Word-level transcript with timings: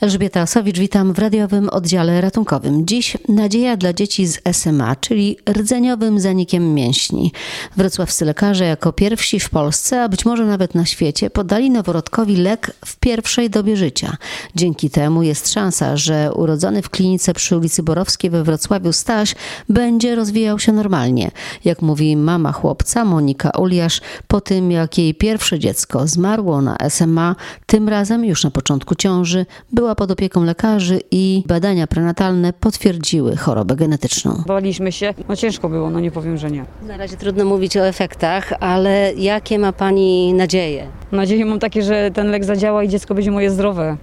Elżbieta 0.00 0.42
Osowicz, 0.42 0.78
witam 0.78 1.12
w 1.12 1.18
radiowym 1.18 1.68
oddziale 1.68 2.20
ratunkowym. 2.20 2.86
Dziś 2.86 3.16
nadzieja 3.28 3.76
dla 3.76 3.92
dzieci 3.92 4.26
z 4.26 4.40
SMA, 4.52 4.96
czyli 4.96 5.36
rdzeniowym 5.50 6.20
zanikiem 6.20 6.74
mięśni. 6.74 7.32
Wrocławscy 7.76 8.24
lekarze 8.24 8.64
jako 8.64 8.92
pierwsi 8.92 9.40
w 9.40 9.50
Polsce, 9.50 10.02
a 10.02 10.08
być 10.08 10.24
może 10.24 10.46
nawet 10.46 10.74
na 10.74 10.84
świecie, 10.84 11.30
podali 11.30 11.70
noworodkowi 11.70 12.36
lek 12.36 12.72
w 12.84 12.96
pierwszej 12.96 13.50
dobie 13.50 13.76
życia. 13.76 14.16
Dzięki 14.54 14.90
temu 14.90 15.22
jest 15.22 15.52
szansa, 15.52 15.96
że 15.96 16.32
urodzony 16.32 16.82
w 16.82 16.90
klinice 16.90 17.34
przy 17.34 17.56
ulicy 17.56 17.82
Borowskiej 17.82 18.30
we 18.30 18.44
Wrocławiu 18.44 18.92
Staś 18.92 19.34
będzie 19.68 20.14
rozwijał 20.14 20.58
się 20.58 20.72
normalnie. 20.72 21.30
Jak 21.64 21.82
mówi 21.82 22.16
mama 22.16 22.52
chłopca, 22.52 23.04
Monika 23.04 23.50
Uliasz, 23.50 24.00
po 24.28 24.40
tym 24.40 24.70
jak 24.70 24.98
jej 24.98 25.14
pierwsze 25.14 25.58
dziecko 25.58 26.06
zmarło 26.06 26.62
na 26.62 26.76
SMA, 26.88 27.36
tym 27.66 27.88
razem 27.88 28.24
już 28.24 28.44
na 28.44 28.50
początku 28.50 28.94
ciąży, 28.94 29.46
była 29.72 29.87
pod 29.94 30.10
opieką 30.10 30.44
lekarzy 30.44 31.00
i 31.10 31.42
badania 31.46 31.86
prenatalne 31.86 32.52
potwierdziły 32.52 33.36
chorobę 33.36 33.76
genetyczną. 33.76 34.42
Baliśmy 34.46 34.92
się, 34.92 35.14
no 35.28 35.36
ciężko 35.36 35.68
było, 35.68 35.90
no 35.90 36.00
nie 36.00 36.10
powiem, 36.10 36.36
że 36.36 36.50
nie. 36.50 36.64
Na 36.86 36.96
razie 36.96 37.16
trudno 37.16 37.44
mówić 37.44 37.76
o 37.76 37.86
efektach, 37.86 38.52
ale 38.60 39.12
jakie 39.16 39.58
ma 39.58 39.72
Pani 39.72 40.34
nadzieje? 40.34 40.86
Nadzieję 41.12 41.44
mam 41.44 41.58
takie, 41.58 41.82
że 41.82 42.10
ten 42.10 42.30
lek 42.30 42.44
zadziała 42.44 42.82
i 42.84 42.88
dziecko 42.88 43.14
będzie 43.14 43.30
moje 43.30 43.50
zdrowe. 43.50 43.96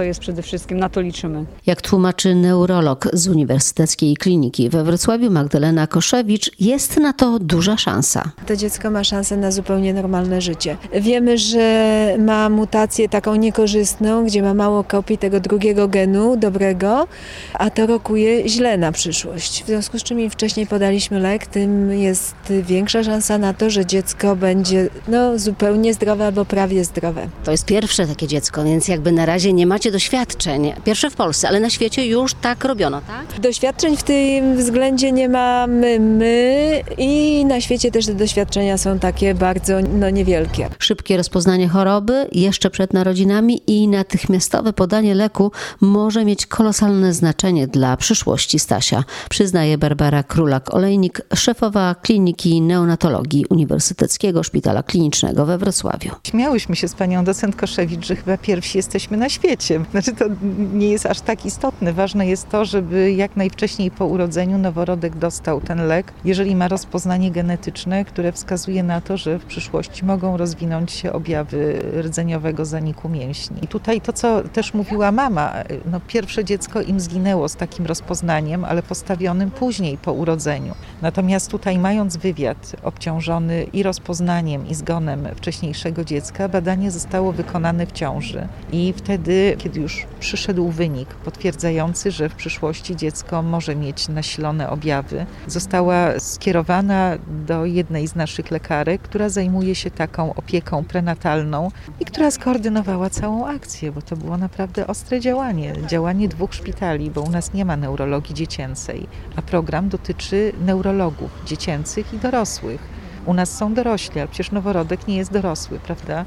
To 0.00 0.04
jest 0.04 0.20
przede 0.20 0.42
wszystkim, 0.42 0.78
na 0.78 0.88
to 0.88 1.00
liczymy. 1.00 1.44
Jak 1.66 1.82
tłumaczy 1.82 2.34
neurolog 2.34 3.08
z 3.12 3.28
Uniwersyteckiej 3.28 4.16
Kliniki 4.16 4.68
we 4.68 4.84
Wrocławiu 4.84 5.30
Magdalena 5.30 5.86
Koszewicz, 5.86 6.50
jest 6.60 6.96
na 6.96 7.12
to 7.12 7.38
duża 7.38 7.76
szansa. 7.76 8.30
To 8.46 8.56
dziecko 8.56 8.90
ma 8.90 9.04
szansę 9.04 9.36
na 9.36 9.50
zupełnie 9.50 9.94
normalne 9.94 10.40
życie. 10.40 10.76
Wiemy, 11.00 11.38
że 11.38 12.16
ma 12.18 12.48
mutację 12.48 13.08
taką 13.08 13.34
niekorzystną, 13.34 14.26
gdzie 14.26 14.42
ma 14.42 14.54
mało 14.54 14.84
kopii 14.84 15.18
tego 15.18 15.40
drugiego 15.40 15.88
genu 15.88 16.36
dobrego, 16.36 17.06
a 17.54 17.70
to 17.70 17.86
rokuje 17.86 18.48
źle 18.48 18.78
na 18.78 18.92
przyszłość. 18.92 19.62
W 19.62 19.66
związku 19.66 19.98
z 19.98 20.02
czym 20.02 20.20
im 20.20 20.30
wcześniej 20.30 20.66
podaliśmy 20.66 21.20
lek, 21.20 21.46
tym 21.46 21.92
jest 21.92 22.34
większa 22.62 23.04
szansa 23.04 23.38
na 23.38 23.54
to, 23.54 23.70
że 23.70 23.86
dziecko 23.86 24.36
będzie 24.36 24.88
no, 25.08 25.38
zupełnie 25.38 25.94
zdrowe 25.94 26.26
albo 26.26 26.44
prawie 26.44 26.84
zdrowe. 26.84 27.28
To 27.44 27.50
jest 27.50 27.64
pierwsze 27.64 28.06
takie 28.06 28.26
dziecko, 28.26 28.64
więc 28.64 28.88
jakby 28.88 29.12
na 29.12 29.26
razie 29.26 29.52
nie 29.52 29.66
macie 29.66 29.89
doświadczeń. 29.90 30.72
Pierwsze 30.84 31.10
w 31.10 31.14
Polsce, 31.14 31.48
ale 31.48 31.60
na 31.60 31.70
świecie 31.70 32.06
już 32.06 32.34
tak 32.34 32.64
robiono, 32.64 33.00
tak? 33.00 33.40
Doświadczeń 33.40 33.96
w 33.96 34.02
tym 34.02 34.56
względzie 34.56 35.12
nie 35.12 35.28
mamy 35.28 36.00
my 36.00 36.82
i 36.98 37.44
na 37.44 37.60
świecie 37.60 37.90
też 37.90 38.06
te 38.06 38.14
doświadczenia 38.14 38.78
są 38.78 38.98
takie 38.98 39.34
bardzo 39.34 39.74
no, 39.92 40.10
niewielkie. 40.10 40.68
Szybkie 40.78 41.16
rozpoznanie 41.16 41.68
choroby 41.68 42.26
jeszcze 42.32 42.70
przed 42.70 42.92
narodzinami 42.92 43.62
i 43.66 43.88
natychmiastowe 43.88 44.72
podanie 44.72 45.14
leku 45.14 45.52
może 45.80 46.24
mieć 46.24 46.46
kolosalne 46.46 47.14
znaczenie 47.14 47.66
dla 47.66 47.96
przyszłości 47.96 48.58
Stasia, 48.58 49.04
przyznaje 49.30 49.78
Barbara 49.78 50.22
Królak-Olejnik, 50.22 51.20
szefowa 51.34 51.94
Kliniki 52.02 52.60
Neonatologii 52.60 53.46
Uniwersyteckiego 53.50 54.42
Szpitala 54.42 54.82
Klinicznego 54.82 55.46
we 55.46 55.58
Wrocławiu. 55.58 56.10
Śmiałyśmy 56.26 56.76
się 56.76 56.88
z 56.88 56.94
panią 56.94 57.24
docent 57.24 57.56
Koszewicz, 57.56 58.06
że 58.06 58.16
chyba 58.16 58.38
pierwsi 58.38 58.78
jesteśmy 58.78 59.16
na 59.16 59.28
świecie. 59.28 59.69
Znaczy 59.90 60.12
to 60.12 60.24
nie 60.72 60.88
jest 60.88 61.06
aż 61.06 61.20
tak 61.20 61.46
istotne. 61.46 61.92
Ważne 61.92 62.26
jest 62.26 62.48
to, 62.48 62.64
żeby 62.64 63.12
jak 63.12 63.36
najwcześniej 63.36 63.90
po 63.90 64.06
urodzeniu 64.06 64.58
noworodek 64.58 65.16
dostał 65.16 65.60
ten 65.60 65.86
lek, 65.86 66.12
jeżeli 66.24 66.56
ma 66.56 66.68
rozpoznanie 66.68 67.30
genetyczne, 67.30 68.04
które 68.04 68.32
wskazuje 68.32 68.82
na 68.82 69.00
to, 69.00 69.16
że 69.16 69.38
w 69.38 69.44
przyszłości 69.44 70.04
mogą 70.04 70.36
rozwinąć 70.36 70.92
się 70.92 71.12
objawy 71.12 71.82
rdzeniowego 72.00 72.64
zaniku 72.64 73.08
mięśni. 73.08 73.56
I 73.62 73.66
tutaj 73.66 74.00
to, 74.00 74.12
co 74.12 74.42
też 74.42 74.74
mówiła 74.74 75.12
mama, 75.12 75.52
no 75.90 76.00
pierwsze 76.06 76.44
dziecko 76.44 76.82
im 76.82 77.00
zginęło 77.00 77.48
z 77.48 77.56
takim 77.56 77.86
rozpoznaniem, 77.86 78.64
ale 78.64 78.82
postawionym 78.82 79.50
później 79.50 79.98
po 79.98 80.12
urodzeniu. 80.12 80.74
Natomiast 81.02 81.50
tutaj 81.50 81.78
mając 81.78 82.16
wywiad 82.16 82.76
obciążony 82.82 83.66
i 83.72 83.82
rozpoznaniem 83.82 84.68
i 84.68 84.74
zgonem 84.74 85.28
wcześniejszego 85.36 86.04
dziecka, 86.04 86.48
badanie 86.48 86.90
zostało 86.90 87.32
wykonane 87.32 87.86
w 87.86 87.92
ciąży. 87.92 88.48
I 88.72 88.94
wtedy, 88.96 89.56
kiedy 89.62 89.80
już 89.80 90.06
przyszedł 90.20 90.68
wynik 90.68 91.08
potwierdzający, 91.14 92.10
że 92.10 92.28
w 92.28 92.34
przyszłości 92.34 92.96
dziecko 92.96 93.42
może 93.42 93.76
mieć 93.76 94.08
nasilone 94.08 94.70
objawy, 94.70 95.26
została 95.46 96.20
skierowana 96.20 97.18
do 97.46 97.64
jednej 97.64 98.08
z 98.08 98.14
naszych 98.14 98.50
lekarek, 98.50 99.02
która 99.02 99.28
zajmuje 99.28 99.74
się 99.74 99.90
taką 99.90 100.34
opieką 100.34 100.84
prenatalną 100.84 101.70
i 102.00 102.04
która 102.04 102.30
skoordynowała 102.30 103.10
całą 103.10 103.46
akcję, 103.46 103.92
bo 103.92 104.02
to 104.02 104.16
było 104.16 104.36
naprawdę 104.36 104.86
ostre 104.86 105.20
działanie. 105.20 105.72
Działanie 105.88 106.28
dwóch 106.28 106.54
szpitali, 106.54 107.10
bo 107.10 107.20
u 107.20 107.30
nas 107.30 107.52
nie 107.52 107.64
ma 107.64 107.76
neurologii 107.76 108.34
dziecięcej, 108.34 109.06
a 109.36 109.42
program 109.42 109.88
dotyczy 109.88 110.52
neurologów 110.66 111.30
dziecięcych 111.46 112.14
i 112.14 112.18
dorosłych. 112.18 112.80
U 113.26 113.34
nas 113.34 113.56
są 113.56 113.74
dorośli, 113.74 114.20
ale 114.20 114.28
przecież 114.28 114.50
noworodek 114.50 115.08
nie 115.08 115.16
jest 115.16 115.32
dorosły, 115.32 115.78
prawda? 115.78 116.24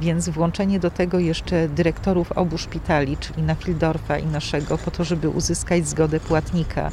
Więc 0.00 0.28
włączenie 0.28 0.80
do 0.80 0.90
tego 0.90 1.18
jeszcze 1.18 1.68
dyrektorów 1.68 2.32
obu 2.32 2.58
szpitali, 2.58 3.16
czyli 3.16 3.42
na 3.42 3.54
Fildorfa 3.54 4.18
i 4.18 4.26
naszego, 4.26 4.78
po 4.78 4.90
to, 4.90 5.04
żeby 5.04 5.28
uzyskać 5.28 5.88
zgodę 5.88 6.20
płatnika 6.20 6.90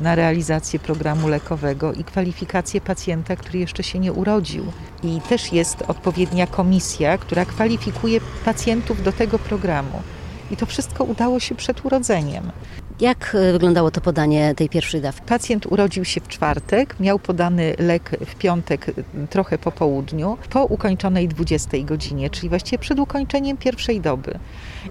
na 0.00 0.14
realizację 0.14 0.78
programu 0.78 1.28
lekowego 1.28 1.92
i 1.92 2.04
kwalifikację 2.04 2.80
pacjenta, 2.80 3.36
który 3.36 3.58
jeszcze 3.58 3.82
się 3.82 3.98
nie 3.98 4.12
urodził. 4.12 4.64
I 5.02 5.20
też 5.28 5.52
jest 5.52 5.82
odpowiednia 5.82 6.46
komisja, 6.46 7.18
która 7.18 7.44
kwalifikuje 7.44 8.20
pacjentów 8.44 9.02
do 9.02 9.12
tego 9.12 9.38
programu. 9.38 10.02
I 10.50 10.56
to 10.56 10.66
wszystko 10.66 11.04
udało 11.04 11.40
się 11.40 11.54
przed 11.54 11.84
urodzeniem. 11.84 12.50
Jak 13.00 13.34
e, 13.34 13.52
wyglądało 13.52 13.90
to 13.90 14.00
podanie 14.00 14.54
tej 14.54 14.68
pierwszej 14.68 15.00
dawki? 15.00 15.22
Pacjent 15.26 15.66
urodził 15.66 16.04
się 16.04 16.20
w 16.20 16.28
czwartek, 16.28 17.00
miał 17.00 17.18
podany 17.18 17.74
lek 17.78 18.16
w 18.26 18.34
piątek 18.34 18.86
trochę 19.30 19.58
po 19.58 19.72
południu, 19.72 20.38
po 20.50 20.64
ukończonej 20.64 21.28
20 21.28 21.78
godzinie, 21.84 22.30
czyli 22.30 22.48
właściwie 22.48 22.78
przed 22.78 22.98
ukończeniem 22.98 23.56
pierwszej 23.56 24.00
doby. 24.00 24.38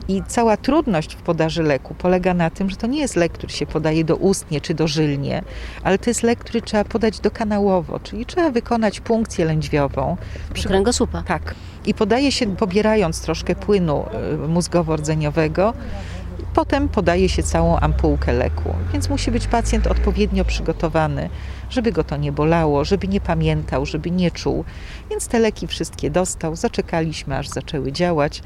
I 0.08 0.22
cała 0.28 0.58
trudność 0.58 1.16
w 1.16 1.22
podaży 1.22 1.64
leku 1.64 1.96
polega 1.98 2.34
na 2.34 2.50
tym, 2.50 2.70
że 2.70 2.76
to 2.76 2.88
nie 2.88 3.00
jest 3.00 3.16
lek, 3.16 3.32
który 3.32 3.54
się 3.54 3.66
podaje 3.66 4.04
doustnie 4.04 4.62
czy 4.62 4.74
dożylnie, 4.74 5.44
ale 5.84 5.98
to 5.98 6.10
jest 6.10 6.24
lek, 6.24 6.40
który 6.40 6.62
trzeba 6.62 6.84
podać 6.84 7.20
dokanałowo, 7.20 8.00
czyli 8.00 8.26
trzeba 8.26 8.50
wykonać 8.50 9.00
punkcję 9.00 9.46
lędźwiową. 9.46 10.18
Przy 10.54 10.68
kręgosłupa. 10.68 11.24
Tak. 11.28 11.56
I 11.86 11.94
podaje 11.94 12.32
się 12.32 12.56
pobierając 12.56 13.22
troszkę 13.22 13.56
płynu 13.56 14.06
mózgowo-rdzeniowego, 14.48 15.74
Potem 16.54 16.90
podaje 16.90 17.30
się 17.30 17.44
całą 17.44 17.80
ampułkę 17.80 18.34
leku, 18.34 18.76
więc 18.94 19.10
musi 19.10 19.32
być 19.32 19.48
pacjent 19.48 19.88
odpowiednio 19.88 20.46
przygotowany, 20.46 21.30
żeby 21.70 21.92
go 21.92 22.04
to 22.04 22.18
nie 22.18 22.32
bolało, 22.32 22.86
żeby 22.86 23.08
nie 23.08 23.22
pamiętał, 23.22 23.86
żeby 23.86 24.12
nie 24.12 24.32
czuł. 24.32 24.66
Więc 25.10 25.28
te 25.28 25.40
leki 25.40 25.68
wszystkie 25.68 26.10
dostał, 26.10 26.56
zaczekaliśmy 26.56 27.38
aż 27.38 27.48
zaczęły 27.48 27.92
działać 27.92 28.42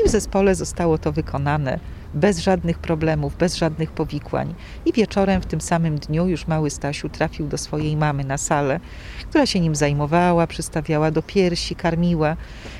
i 0.00 0.08
w 0.08 0.10
zespole 0.10 0.54
zostało 0.54 0.98
to 0.98 1.12
wykonane 1.12 1.78
bez 2.16 2.38
żadnych 2.38 2.78
problemów, 2.78 3.36
bez 3.36 3.56
żadnych 3.56 3.90
powikłań. 3.90 4.54
I 4.84 4.92
wieczorem 4.92 5.42
w 5.42 5.46
tym 5.46 5.60
samym 5.60 5.98
dniu 5.98 6.28
już 6.28 6.46
mały 6.46 6.70
Stasiu 6.70 7.08
trafił 7.08 7.46
do 7.46 7.58
swojej 7.58 7.96
mamy 7.96 8.24
na 8.24 8.38
salę, 8.38 8.80
która 9.28 9.46
się 9.46 9.60
nim 9.60 9.74
zajmowała, 9.74 10.46
przystawiała 10.46 11.10
do 11.10 11.22
piersi, 11.22 11.76
karmiła 11.76 12.36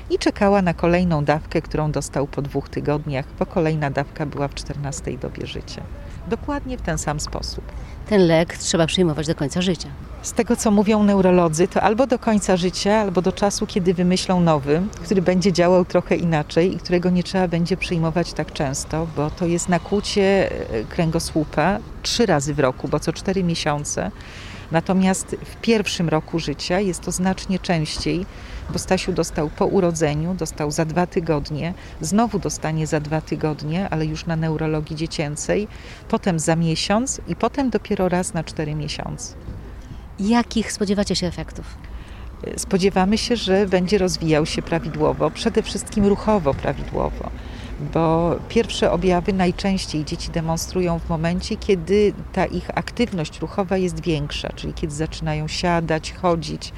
i 0.09 0.17
czekała 0.17 0.61
na 0.61 0.73
kolejną 0.73 1.25
dawkę, 1.25 1.61
którą 1.61 1.91
dostał 1.91 2.27
po 2.27 2.41
dwóch 2.41 2.69
tygodniach, 2.69 3.25
bo 3.39 3.45
kolejna 3.45 3.91
dawka 3.91 4.25
była 4.25 4.47
w 4.47 4.55
14 4.55 5.17
dobie 5.17 5.47
życia. 5.47 5.81
Dokładnie 6.29 6.77
w 6.77 6.81
ten 6.81 6.97
sam 6.97 7.19
sposób. 7.19 7.63
Ten 8.09 8.27
lek 8.27 8.57
trzeba 8.57 8.85
przyjmować 8.85 9.27
do 9.27 9.35
końca 9.35 9.61
życia. 9.61 9.89
Z 10.21 10.33
tego, 10.33 10.55
co 10.55 10.71
mówią 10.71 11.03
neurolodzy, 11.03 11.67
to 11.67 11.81
albo 11.81 12.07
do 12.07 12.19
końca 12.19 12.57
życia, 12.57 12.95
albo 12.95 13.21
do 13.21 13.31
czasu, 13.31 13.67
kiedy 13.67 13.93
wymyślą 13.93 14.41
nowy, 14.41 14.81
który 15.03 15.21
będzie 15.21 15.53
działał 15.53 15.85
trochę 15.85 16.15
inaczej 16.15 16.75
i 16.75 16.77
którego 16.77 17.09
nie 17.09 17.23
trzeba 17.23 17.47
będzie 17.47 17.77
przyjmować 17.77 18.33
tak 18.33 18.53
często, 18.53 19.07
bo 19.15 19.29
to 19.29 19.45
jest 19.45 19.69
nakłucie 19.69 20.49
kręgosłupa 20.89 21.79
trzy 22.03 22.25
razy 22.25 22.53
w 22.53 22.59
roku, 22.59 22.87
bo 22.87 22.99
co 22.99 23.13
cztery 23.13 23.43
miesiące. 23.43 24.11
Natomiast 24.71 25.35
w 25.45 25.55
pierwszym 25.55 26.09
roku 26.09 26.39
życia 26.39 26.79
jest 26.79 27.01
to 27.01 27.11
znacznie 27.11 27.59
częściej, 27.59 28.25
bo 28.69 28.79
Stasiu 28.79 29.13
dostał 29.13 29.49
po 29.49 29.65
urodzeniu, 29.65 30.33
dostał 30.33 30.71
za 30.71 30.85
dwa 30.85 31.07
tygodnie, 31.07 31.73
znowu 32.01 32.39
dostanie 32.39 32.87
za 32.87 32.99
dwa 32.99 33.21
tygodnie, 33.21 33.89
ale 33.89 34.05
już 34.05 34.25
na 34.25 34.35
neurologii 34.35 34.95
dziecięcej, 34.95 35.67
potem 36.09 36.39
za 36.39 36.55
miesiąc 36.55 37.21
i 37.27 37.35
potem 37.35 37.69
dopiero 37.69 38.09
raz 38.09 38.33
na 38.33 38.43
cztery 38.43 38.75
miesiące. 38.75 39.33
Jakich 40.19 40.71
spodziewacie 40.71 41.15
się 41.15 41.27
efektów? 41.27 41.65
Spodziewamy 42.57 43.17
się, 43.17 43.35
że 43.35 43.67
będzie 43.67 43.97
rozwijał 43.97 44.45
się 44.45 44.61
prawidłowo, 44.61 45.31
przede 45.31 45.63
wszystkim 45.63 46.05
ruchowo 46.05 46.53
prawidłowo 46.53 47.29
bo 47.79 48.35
pierwsze 48.49 48.91
objawy 48.91 49.33
najczęściej 49.33 50.05
dzieci 50.05 50.29
demonstrują 50.31 50.99
w 50.99 51.09
momencie, 51.09 51.57
kiedy 51.57 52.13
ta 52.33 52.45
ich 52.45 52.77
aktywność 52.77 53.39
ruchowa 53.39 53.77
jest 53.77 53.99
większa, 53.99 54.49
czyli 54.55 54.73
kiedy 54.73 54.93
zaczynają 54.93 55.47
siadać, 55.47 56.13
chodzić. 56.13 56.73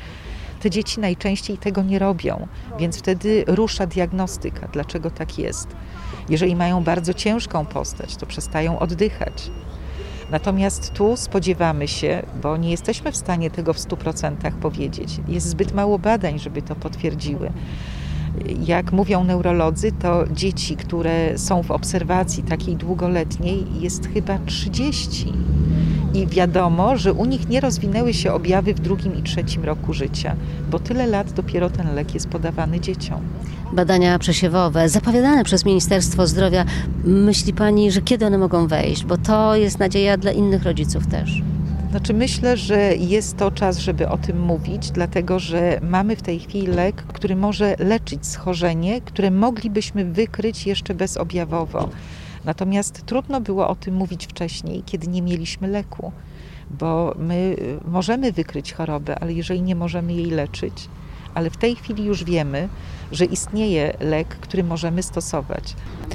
Te 0.59 0.69
dzieci 0.69 0.99
najczęściej 0.99 1.57
tego 1.57 1.83
nie 1.83 1.99
robią, 1.99 2.47
więc 2.79 2.99
wtedy 2.99 3.43
rusza 3.47 3.85
diagnostyka, 3.85 4.67
dlaczego 4.67 5.11
tak 5.11 5.39
jest. 5.39 5.67
Jeżeli 6.29 6.55
mają 6.55 6.83
bardzo 6.83 7.13
ciężką 7.13 7.65
postać, 7.65 8.15
to 8.15 8.25
przestają 8.25 8.79
oddychać. 8.79 9.51
Natomiast 10.31 10.93
tu 10.93 11.17
spodziewamy 11.17 11.87
się, 11.87 12.23
bo 12.41 12.57
nie 12.57 12.71
jesteśmy 12.71 13.11
w 13.11 13.17
stanie 13.17 13.51
tego 13.51 13.73
w 13.73 13.77
100% 13.77 14.51
powiedzieć. 14.51 15.19
Jest 15.27 15.47
zbyt 15.47 15.73
mało 15.73 15.99
badań, 15.99 16.39
żeby 16.39 16.61
to 16.61 16.75
potwierdziły. 16.75 17.51
Jak 18.65 18.91
mówią 18.91 19.23
neurolodzy, 19.23 19.91
to 19.91 20.23
dzieci, 20.31 20.75
które 20.75 21.37
są 21.37 21.63
w 21.63 21.71
obserwacji 21.71 22.43
takiej 22.43 22.75
długoletniej, 22.75 23.65
jest 23.79 24.07
chyba 24.13 24.39
30. 24.45 25.33
I 26.13 26.27
wiadomo, 26.27 26.97
że 26.97 27.13
u 27.13 27.25
nich 27.25 27.49
nie 27.49 27.61
rozwinęły 27.61 28.13
się 28.13 28.33
objawy 28.33 28.73
w 28.73 28.79
drugim 28.79 29.17
i 29.17 29.23
trzecim 29.23 29.63
roku 29.63 29.93
życia, 29.93 30.35
bo 30.71 30.79
tyle 30.79 31.07
lat 31.07 31.31
dopiero 31.31 31.69
ten 31.69 31.95
lek 31.95 32.13
jest 32.13 32.29
podawany 32.29 32.79
dzieciom. 32.79 33.21
Badania 33.73 34.19
przesiewowe 34.19 34.89
zapowiadane 34.89 35.43
przez 35.43 35.65
Ministerstwo 35.65 36.27
Zdrowia, 36.27 36.65
myśli 37.03 37.53
Pani, 37.53 37.91
że 37.91 38.01
kiedy 38.01 38.25
one 38.25 38.37
mogą 38.37 38.67
wejść? 38.67 39.05
Bo 39.05 39.17
to 39.17 39.55
jest 39.55 39.79
nadzieja 39.79 40.17
dla 40.17 40.31
innych 40.31 40.63
rodziców 40.63 41.07
też. 41.07 41.41
Znaczy 41.89 42.13
myślę, 42.13 42.57
że 42.57 42.95
jest 42.95 43.37
to 43.37 43.51
czas, 43.51 43.77
żeby 43.77 44.09
o 44.09 44.17
tym 44.17 44.41
mówić, 44.41 44.91
dlatego 44.91 45.39
że 45.39 45.79
mamy 45.83 46.15
w 46.15 46.21
tej 46.21 46.39
chwili 46.39 46.67
lek, 46.67 46.95
który 46.95 47.35
może 47.35 47.75
leczyć 47.79 48.27
schorzenie, 48.27 49.01
które 49.01 49.31
moglibyśmy 49.31 50.05
wykryć 50.05 50.67
jeszcze 50.67 50.93
bezobjawowo. 50.93 51.89
Natomiast 52.45 53.05
trudno 53.05 53.41
było 53.41 53.67
o 53.67 53.75
tym 53.75 53.95
mówić 53.95 54.27
wcześniej, 54.27 54.83
kiedy 54.85 55.07
nie 55.07 55.21
mieliśmy 55.21 55.67
leku, 55.67 56.11
bo 56.69 57.15
my 57.19 57.55
możemy 57.85 58.31
wykryć 58.31 58.73
chorobę, 58.73 59.19
ale 59.19 59.33
jeżeli 59.33 59.61
nie 59.61 59.75
możemy 59.75 60.13
jej 60.13 60.25
leczyć, 60.25 60.89
ale 61.33 61.49
w 61.49 61.57
tej 61.57 61.75
chwili 61.75 62.05
już 62.05 62.23
wiemy, 62.23 62.69
że 63.11 63.25
istnieje 63.25 63.93
lek, 63.99 64.27
który 64.27 64.63
możemy 64.63 65.03
stosować. 65.03 65.63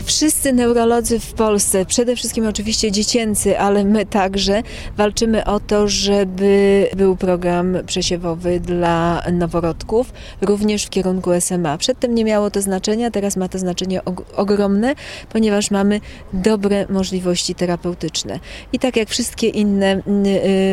Wszyscy 0.04 0.52
neurolodzy 0.52 1.20
w 1.20 1.32
Polsce, 1.32 1.86
przede 1.86 2.16
wszystkim 2.16 2.46
oczywiście 2.46 2.92
dziecięcy, 2.92 3.58
ale 3.58 3.84
my 3.84 4.06
także, 4.06 4.62
walczymy 4.96 5.44
o 5.44 5.60
to, 5.60 5.88
żeby 5.88 6.88
był 6.96 7.16
program 7.16 7.76
przesiewowy 7.86 8.60
dla 8.60 9.22
noworodków, 9.32 10.12
również 10.40 10.84
w 10.84 10.90
kierunku 10.90 11.30
SMA. 11.40 11.78
Przedtem 11.78 12.14
nie 12.14 12.24
miało 12.24 12.50
to 12.50 12.62
znaczenia, 12.62 13.10
teraz 13.10 13.36
ma 13.36 13.48
to 13.48 13.58
znaczenie 13.58 14.00
ogromne, 14.36 14.94
ponieważ 15.28 15.70
mamy 15.70 16.00
dobre 16.32 16.86
możliwości 16.88 17.54
terapeutyczne. 17.54 18.40
I 18.72 18.78
tak 18.78 18.96
jak 18.96 19.08
wszystkie 19.08 19.48
inne 19.48 20.02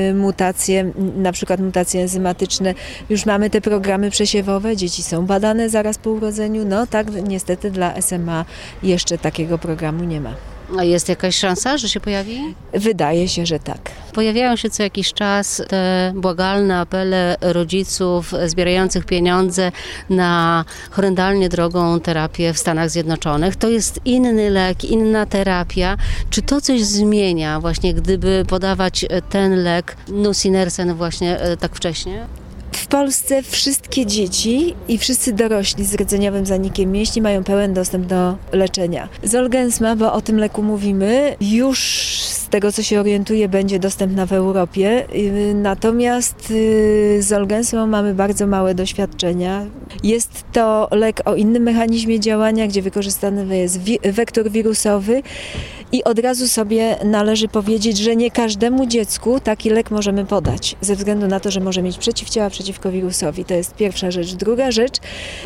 y, 0.10 0.14
mutacje, 0.16 0.92
na 1.16 1.32
przykład 1.32 1.60
mutacje 1.60 2.02
enzymatyczne, 2.02 2.74
już 3.10 3.26
mamy 3.26 3.50
te 3.50 3.62
programy 3.62 4.10
przesiewowe, 4.10 4.31
dzieci 4.76 5.04
są 5.04 5.26
badane 5.26 5.70
zaraz 5.70 5.98
po 5.98 6.10
urodzeniu, 6.10 6.66
no 6.66 6.88
tak 6.88 7.08
niestety 7.28 7.72
dla 7.72 8.02
SMA 8.02 8.46
jeszcze 8.84 9.18
takiego 9.18 9.58
programu 9.58 10.04
nie 10.04 10.22
ma. 10.22 10.34
A 10.78 10.84
jest 10.84 11.10
jakaś 11.10 11.36
szansa, 11.36 11.78
że 11.78 11.90
się 11.90 12.00
pojawi? 12.00 12.56
Wydaje 12.74 13.28
się, 13.28 13.46
że 13.46 13.60
tak. 13.60 13.92
Pojawiają 14.14 14.56
się 14.56 14.70
co 14.70 14.84
jakiś 14.84 15.14
czas 15.14 15.62
te 15.68 16.14
błagalne 16.16 16.78
apele 16.78 17.38
rodziców 17.42 18.34
zbierających 18.46 19.06
pieniądze 19.06 19.72
na 20.10 20.66
horrendalnie 20.92 21.50
drogą 21.50 22.00
terapię 22.00 22.54
w 22.54 22.58
Stanach 22.58 22.90
Zjednoczonych. 22.90 23.56
To 23.56 23.70
jest 23.70 24.00
inny 24.06 24.50
lek, 24.50 24.86
inna 24.86 25.26
terapia. 25.26 25.98
Czy 26.30 26.42
to 26.42 26.62
coś 26.62 26.84
zmienia 26.84 27.60
właśnie, 27.60 27.94
gdyby 27.94 28.46
podawać 28.48 29.06
ten 29.30 29.64
lek 29.64 29.96
nusinersen 30.08 30.94
właśnie 30.94 31.40
e, 31.40 31.58
tak 31.58 31.76
wcześnie? 31.76 32.41
Polsce 32.92 33.44
wszystkie 33.44 34.06
dzieci 34.06 34.76
i 34.88 34.98
wszyscy 34.98 35.34
dorośli 35.34 35.86
z 35.86 35.94
rdzeniowym 35.94 36.46
zanikiem 36.46 36.92
mięśni 36.92 37.22
mają 37.22 37.44
pełen 37.44 37.74
dostęp 37.74 38.06
do 38.06 38.38
leczenia. 38.52 39.10
Zolgensma, 39.24 39.96
bo 39.96 40.14
o 40.14 40.22
tym 40.22 40.38
leku 40.38 40.64
mówimy, 40.64 41.36
już 41.42 41.80
z 42.22 42.50
tego 42.50 42.72
co 42.72 42.84
się 42.84 43.00
orientuję 43.00 43.50
będzie 43.50 43.80
dostępna 43.80 44.26
w 44.26 44.34
Europie. 44.34 45.06
Y, 45.16 45.54
natomiast 45.56 46.52
y, 46.52 47.18
z 47.22 47.28
Zolgensmą 47.28 47.88
mamy 47.88 48.14
bardzo 48.14 48.48
małe 48.48 48.76
doświadczenia. 48.76 49.66
Jest 50.04 50.44
to 50.54 50.88
lek 50.92 51.22
o 51.26 51.36
innym 51.36 51.64
mechanizmie 51.64 52.20
działania, 52.20 52.68
gdzie 52.68 52.82
wykorzystany 52.82 53.58
jest 53.58 53.80
wektor 54.04 54.50
wirusowy 54.50 55.24
i 55.92 56.04
od 56.04 56.20
razu 56.20 56.48
sobie 56.48 56.98
należy 57.06 57.48
powiedzieć, 57.48 57.98
że 57.98 58.16
nie 58.16 58.32
każdemu 58.32 58.86
dziecku 58.86 59.40
taki 59.40 59.70
lek 59.70 59.92
możemy 59.92 60.26
podać, 60.26 60.76
ze 60.82 60.96
względu 60.96 61.28
na 61.28 61.40
to, 61.40 61.52
że 61.52 61.60
może 61.60 61.82
mieć 61.82 61.98
przeciwciała 61.98 62.50
przeciwko 62.50 62.92
wirusowi. 62.92 63.46
To 63.46 63.54
jest 63.54 63.76
pierwsza 63.76 64.12
rzecz. 64.12 64.34
Druga 64.34 64.72
rzecz, 64.72 64.98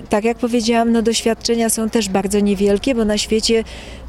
tak 0.09 0.23
jak 0.23 0.37
powiedziałam, 0.37 0.91
no 0.91 1.01
doświadczenia 1.01 1.69
są 1.69 1.89
też 1.89 2.09
bardzo 2.09 2.39
niewielkie, 2.39 2.95
bo 2.95 3.05
na 3.05 3.17
świecie 3.17 3.63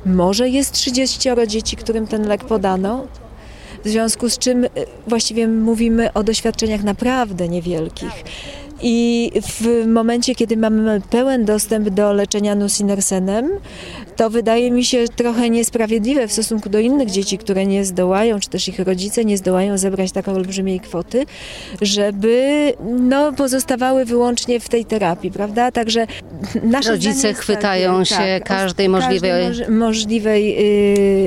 może 0.06 0.49
jest 0.49 0.73
30 0.73 1.31
dzieci, 1.47 1.77
którym 1.77 2.06
ten 2.06 2.29
lek 2.29 2.44
podano. 2.44 3.06
W 3.85 3.88
związku 3.88 4.29
z 4.29 4.38
czym 4.38 4.65
e, 4.65 4.69
właściwie 5.06 5.49
mówimy 5.49 6.12
o 6.12 6.23
doświadczeniach 6.23 6.83
naprawdę 6.83 7.49
niewielkich. 7.49 8.25
I 8.83 9.33
w 9.43 9.87
momencie, 9.87 10.35
kiedy 10.35 10.56
mamy 10.56 11.00
pełen 11.11 11.44
dostęp 11.44 11.88
do 11.88 12.12
leczenia 12.12 12.55
nusinersenem, 12.55 13.50
to 14.16 14.30
wydaje 14.30 14.70
mi 14.70 14.84
się 14.84 15.04
trochę 15.16 15.50
niesprawiedliwe 15.50 16.28
w 16.28 16.32
stosunku 16.32 16.68
do 16.68 16.78
innych 16.78 17.10
dzieci, 17.10 17.38
które 17.38 17.66
nie 17.66 17.84
zdołają, 17.84 18.40
czy 18.40 18.48
też 18.48 18.68
ich 18.68 18.78
rodzice 18.78 19.24
nie 19.24 19.36
zdołają 19.36 19.78
zebrać 19.78 20.12
taką 20.12 20.32
olbrzymiej 20.32 20.80
kwoty, 20.80 21.26
żeby 21.82 22.72
no, 23.00 23.32
pozostawały 23.32 24.04
wyłącznie 24.04 24.60
w 24.60 24.68
tej 24.68 24.84
terapii, 24.84 25.30
prawda? 25.30 25.70
Także 25.72 26.06
nasze 26.62 26.90
Rodzice 26.90 27.34
chwytają 27.34 27.92
takie, 27.98 28.04
się 28.04 28.40
tak, 28.40 28.44
każdej 28.44 28.88
możliwej... 28.88 29.46
Każdej 29.48 29.70
możliwej, 29.70 30.56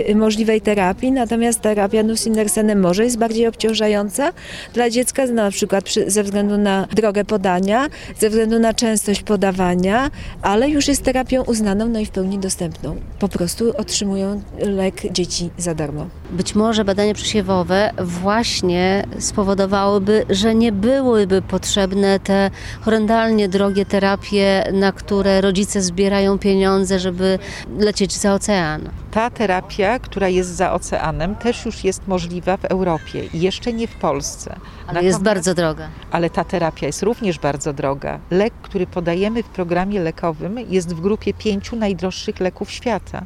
yy, 0.08 0.16
możliwej 0.16 0.62
terapii, 0.62 1.12
natomiast 1.12 1.62
terapia 1.62 2.04
nusinersenem 2.04 2.80
może 2.80 3.04
jest 3.04 3.18
bardziej 3.18 3.48
obciążająca 3.48 4.34
dla 4.74 4.90
dziecka, 4.90 5.26
na 5.26 5.52
przykład 5.52 5.84
przy, 5.84 6.12
ze 6.12 6.24
względu 6.24 6.58
na 6.58 6.88
drogę 6.96 7.26
podania, 7.26 7.88
ze 8.20 8.30
względu 8.30 8.60
na 8.60 8.74
częstość 8.74 9.22
podawania, 9.22 10.12
ale 10.42 10.70
już 10.70 10.88
jest 10.88 11.04
terapią 11.04 11.44
uznaną 11.44 11.88
no 11.88 12.00
i 12.00 12.06
w 12.06 12.10
pełni 12.10 12.40
dostępną 12.40 12.79
po 13.20 13.28
prostu 13.28 13.78
otrzymują 13.78 14.42
lek 14.60 15.12
dzieci 15.12 15.50
za 15.58 15.76
darmo. 15.76 16.08
Być 16.32 16.56
może 16.56 16.86
badania 16.86 17.14
przesiewowe 17.14 17.92
właśnie 17.98 19.06
spowodowałyby, 19.20 20.26
że 20.30 20.56
nie 20.56 20.72
byłyby 20.72 21.42
potrzebne 21.42 22.20
te 22.20 22.52
horrendalnie 22.82 23.50
drogie 23.50 23.86
terapie, 23.86 24.64
na 24.74 24.92
które 24.92 25.42
rodzice 25.42 25.82
zbierają 25.82 26.40
pieniądze, 26.40 27.00
żeby 27.00 27.40
lecieć 27.78 28.14
za 28.14 28.34
ocean. 28.34 28.90
Ta 29.12 29.30
terapia, 29.30 30.00
która 30.00 30.28
jest 30.28 30.50
za 30.50 30.74
oceanem, 30.74 31.36
też 31.36 31.66
już 31.66 31.84
jest 31.84 32.08
możliwa 32.08 32.58
w 32.58 32.66
Europie 32.66 33.26
i 33.34 33.42
jeszcze 33.42 33.74
nie 33.74 33.88
w 33.88 33.96
Polsce. 33.96 34.52
Ale 34.52 34.60
Natomiast, 34.88 35.06
jest 35.06 35.22
bardzo 35.22 35.54
droga. 35.54 35.88
Ale 36.12 36.30
ta 36.30 36.44
terapia 36.44 36.88
jest 36.88 37.04
również 37.04 37.40
bardzo 37.40 37.74
droga. 37.74 38.20
Lek, 38.32 38.54
który 38.62 38.88
podajemy 38.88 39.44
w 39.44 39.46
programie 39.46 40.00
lekowym, 40.00 40.60
jest 40.70 40.96
w 40.96 41.02
grupie 41.02 41.34
pięciu 41.34 41.76
najdroższych 41.76 42.40
leków 42.40 42.69
świata. 42.70 43.26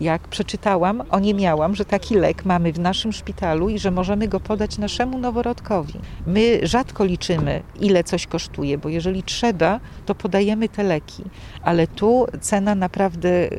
Jak 0.00 0.28
przeczytałam, 0.28 1.02
oniemiałam, 1.10 1.74
że 1.74 1.84
taki 1.84 2.14
lek 2.14 2.44
mamy 2.44 2.72
w 2.72 2.78
naszym 2.78 3.12
szpitalu 3.12 3.68
i 3.68 3.78
że 3.78 3.90
możemy 3.90 4.28
go 4.28 4.40
podać 4.40 4.78
naszemu 4.78 5.18
noworodkowi. 5.18 5.94
My 6.26 6.60
rzadko 6.62 7.04
liczymy, 7.04 7.62
ile 7.80 8.04
coś 8.04 8.26
kosztuje, 8.26 8.78
bo 8.78 8.88
jeżeli 8.88 9.22
trzeba, 9.22 9.80
to 10.06 10.14
podajemy 10.14 10.68
te 10.68 10.82
leki, 10.82 11.24
ale 11.62 11.86
tu 11.86 12.26
cena 12.40 12.74
naprawdę 12.74 13.28
e, 13.28 13.50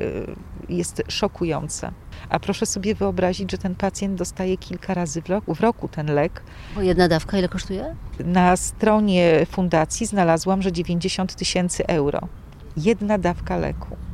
jest 0.70 1.04
szokująca. 1.08 1.92
A 2.30 2.40
proszę 2.40 2.66
sobie 2.66 2.96
wyobrazić, 2.96 3.52
że 3.52 3.58
ten 3.58 3.76
pacjent 3.76 4.16
dostaje 4.16 4.58
kilka 4.58 4.94
razy 4.94 5.22
w 5.22 5.30
roku, 5.30 5.56
w 5.56 5.60
roku 5.60 5.88
ten 5.88 6.14
lek. 6.14 6.44
Bo 6.76 6.82
jedna 6.82 7.08
dawka 7.08 7.38
ile 7.38 7.50
kosztuje? 7.50 7.96
Na 8.26 8.58
stronie 8.58 9.46
fundacji 9.52 10.06
znalazłam, 10.06 10.62
że 10.62 10.72
90 10.72 11.36
tysięcy 11.36 11.88
euro. 11.88 12.20
Jedna 12.78 13.18
dawka 13.18 13.58
leku. 13.58 14.09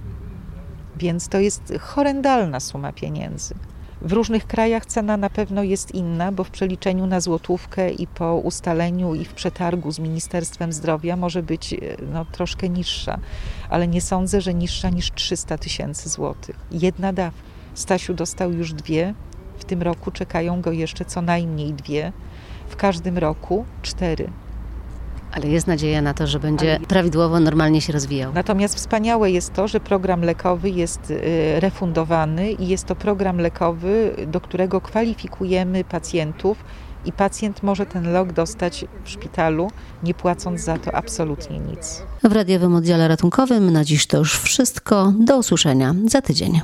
Więc 0.97 1.29
to 1.29 1.39
jest 1.39 1.73
horrendalna 1.79 2.59
suma 2.59 2.93
pieniędzy. 2.93 3.55
W 4.01 4.11
różnych 4.11 4.47
krajach 4.47 4.85
cena 4.85 5.17
na 5.17 5.29
pewno 5.29 5.63
jest 5.63 5.95
inna, 5.95 6.31
bo 6.31 6.43
w 6.43 6.49
przeliczeniu 6.49 7.07
na 7.07 7.19
złotówkę 7.19 7.91
i 7.91 8.07
po 8.07 8.35
ustaleniu 8.35 9.15
i 9.15 9.25
w 9.25 9.33
przetargu 9.33 9.91
z 9.91 9.99
Ministerstwem 9.99 10.73
Zdrowia 10.73 11.15
może 11.15 11.43
być 11.43 11.73
e, 11.73 11.77
no, 12.13 12.25
troszkę 12.25 12.69
niższa, 12.69 13.19
ale 13.69 13.87
nie 13.87 14.01
sądzę, 14.01 14.41
że 14.41 14.53
niższa 14.53 14.89
niż 14.89 15.11
300 15.11 15.57
tysięcy 15.57 16.09
złotych. 16.09 16.55
Jedna 16.71 17.13
dawka. 17.13 17.41
Stasiu 17.73 18.13
dostał 18.13 18.51
już 18.51 18.73
dwie, 18.73 19.13
w 19.57 19.65
tym 19.65 19.81
roku 19.81 20.11
czekają 20.11 20.61
go 20.61 20.71
jeszcze 20.71 21.05
co 21.05 21.21
najmniej 21.21 21.73
dwie, 21.73 22.11
w 22.67 22.75
każdym 22.75 23.17
roku 23.17 23.65
cztery. 23.81 24.29
Ale 25.35 25.47
jest 25.47 25.67
nadzieja 25.67 26.01
na 26.01 26.13
to, 26.13 26.27
że 26.27 26.39
będzie 26.39 26.79
prawidłowo, 26.87 27.39
normalnie 27.39 27.81
się 27.81 27.93
rozwijał. 27.93 28.33
Natomiast 28.33 28.75
wspaniałe 28.75 29.31
jest 29.31 29.53
to, 29.53 29.67
że 29.67 29.79
program 29.79 30.21
lekowy 30.21 30.69
jest 30.69 31.11
y, 31.11 31.19
refundowany 31.59 32.51
i 32.51 32.67
jest 32.67 32.85
to 32.85 32.95
program 32.95 33.37
lekowy, 33.37 34.15
do 34.27 34.41
którego 34.41 34.81
kwalifikujemy 34.81 35.83
pacjentów 35.83 36.57
i 37.05 37.11
pacjent 37.11 37.63
może 37.63 37.85
ten 37.85 38.11
lek 38.13 38.33
dostać 38.33 38.85
w 39.03 39.09
szpitalu, 39.09 39.71
nie 40.03 40.13
płacąc 40.13 40.61
za 40.61 40.77
to 40.77 40.95
absolutnie 40.95 41.59
nic. 41.59 42.01
W 42.23 42.31
radiowym 42.31 42.75
oddziale 42.75 43.07
ratunkowym 43.07 43.71
na 43.71 43.83
dziś 43.83 44.07
to 44.07 44.17
już 44.17 44.39
wszystko. 44.39 45.13
Do 45.19 45.37
usłyszenia 45.37 45.95
za 46.07 46.21
tydzień. 46.21 46.53